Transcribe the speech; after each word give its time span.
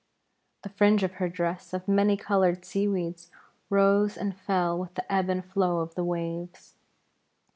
The 0.63 0.69
fringe 0.69 1.03
of 1.03 1.11
her 1.21 1.29
dress 1.29 1.73
of 1.75 1.87
many 1.87 2.17
coloured 2.17 2.65
seaweeds 2.65 3.29
rose 3.69 4.17
and 4.17 4.35
fell 4.35 4.75
with 4.79 4.95
the 4.95 5.05
ebb 5.13 5.29
and 5.29 5.45
flow 5.45 5.77
of 5.81 5.93
the 5.93 6.03
waves. 6.03 6.73